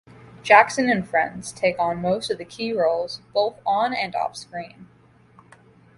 [0.41, 4.87] Jackson and friends take on most of the key roles, both on and off-screen.